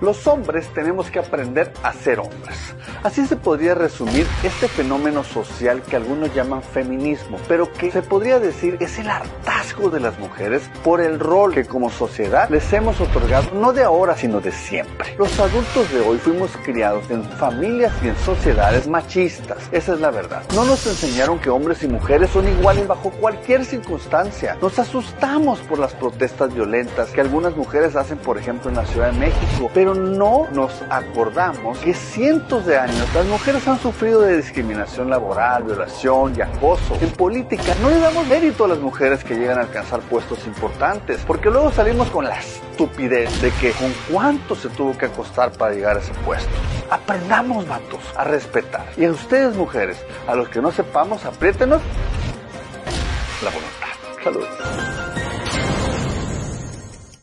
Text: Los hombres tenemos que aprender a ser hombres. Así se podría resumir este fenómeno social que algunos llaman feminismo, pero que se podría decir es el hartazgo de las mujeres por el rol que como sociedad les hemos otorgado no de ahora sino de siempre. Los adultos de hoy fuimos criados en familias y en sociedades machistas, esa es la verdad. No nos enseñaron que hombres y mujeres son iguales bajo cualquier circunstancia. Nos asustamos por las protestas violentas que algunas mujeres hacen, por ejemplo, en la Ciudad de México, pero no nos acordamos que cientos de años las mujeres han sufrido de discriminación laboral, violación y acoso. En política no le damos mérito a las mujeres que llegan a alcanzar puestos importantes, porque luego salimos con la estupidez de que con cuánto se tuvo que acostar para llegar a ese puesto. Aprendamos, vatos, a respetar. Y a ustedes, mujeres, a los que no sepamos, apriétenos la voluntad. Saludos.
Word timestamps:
Los 0.00 0.26
hombres 0.26 0.66
tenemos 0.74 1.10
que 1.10 1.18
aprender 1.18 1.72
a 1.82 1.92
ser 1.92 2.20
hombres. 2.20 2.74
Así 3.02 3.26
se 3.26 3.36
podría 3.36 3.74
resumir 3.74 4.26
este 4.42 4.66
fenómeno 4.68 5.22
social 5.24 5.82
que 5.82 5.96
algunos 5.96 6.34
llaman 6.34 6.62
feminismo, 6.62 7.36
pero 7.46 7.70
que 7.72 7.90
se 7.90 8.02
podría 8.02 8.38
decir 8.38 8.78
es 8.80 8.98
el 8.98 9.10
hartazgo 9.10 9.59
de 9.88 10.00
las 10.00 10.18
mujeres 10.18 10.62
por 10.84 11.00
el 11.00 11.18
rol 11.18 11.54
que 11.54 11.64
como 11.64 11.88
sociedad 11.90 12.50
les 12.50 12.70
hemos 12.72 13.00
otorgado 13.00 13.54
no 13.54 13.72
de 13.72 13.82
ahora 13.82 14.16
sino 14.16 14.40
de 14.40 14.52
siempre. 14.52 15.14
Los 15.16 15.38
adultos 15.38 15.90
de 15.92 16.00
hoy 16.00 16.18
fuimos 16.18 16.50
criados 16.64 17.10
en 17.10 17.24
familias 17.24 17.92
y 18.02 18.08
en 18.08 18.16
sociedades 18.16 18.88
machistas, 18.88 19.58
esa 19.72 19.94
es 19.94 20.00
la 20.00 20.10
verdad. 20.10 20.42
No 20.54 20.64
nos 20.64 20.86
enseñaron 20.86 21.38
que 21.38 21.48
hombres 21.48 21.82
y 21.82 21.88
mujeres 21.88 22.30
son 22.30 22.48
iguales 22.48 22.86
bajo 22.86 23.10
cualquier 23.10 23.64
circunstancia. 23.64 24.56
Nos 24.60 24.78
asustamos 24.78 25.60
por 25.60 25.78
las 25.78 25.94
protestas 25.94 26.52
violentas 26.52 27.10
que 27.10 27.20
algunas 27.20 27.56
mujeres 27.56 27.96
hacen, 27.96 28.18
por 28.18 28.36
ejemplo, 28.36 28.68
en 28.68 28.76
la 28.76 28.86
Ciudad 28.86 29.12
de 29.12 29.18
México, 29.18 29.70
pero 29.72 29.94
no 29.94 30.48
nos 30.52 30.72
acordamos 30.90 31.78
que 31.78 31.94
cientos 31.94 32.66
de 32.66 32.76
años 32.76 33.06
las 33.14 33.26
mujeres 33.26 33.66
han 33.68 33.78
sufrido 33.78 34.20
de 34.20 34.36
discriminación 34.36 35.08
laboral, 35.08 35.62
violación 35.62 36.34
y 36.36 36.40
acoso. 36.40 36.96
En 37.00 37.10
política 37.10 37.74
no 37.80 37.90
le 37.90 37.98
damos 37.98 38.26
mérito 38.26 38.64
a 38.64 38.68
las 38.68 38.78
mujeres 38.78 39.22
que 39.22 39.36
llegan 39.36 39.58
a 39.58 39.66
alcanzar 39.70 40.00
puestos 40.00 40.44
importantes, 40.46 41.20
porque 41.26 41.48
luego 41.48 41.70
salimos 41.70 42.10
con 42.10 42.24
la 42.24 42.38
estupidez 42.38 43.40
de 43.40 43.50
que 43.52 43.70
con 43.72 43.92
cuánto 44.10 44.56
se 44.56 44.68
tuvo 44.68 44.98
que 44.98 45.06
acostar 45.06 45.52
para 45.52 45.72
llegar 45.72 45.96
a 45.96 46.00
ese 46.00 46.12
puesto. 46.24 46.50
Aprendamos, 46.90 47.66
vatos, 47.68 48.00
a 48.16 48.24
respetar. 48.24 48.84
Y 48.96 49.04
a 49.04 49.12
ustedes, 49.12 49.54
mujeres, 49.54 50.04
a 50.26 50.34
los 50.34 50.48
que 50.48 50.60
no 50.60 50.72
sepamos, 50.72 51.24
apriétenos 51.24 51.80
la 53.42 53.50
voluntad. 53.50 54.24
Saludos. 54.24 55.19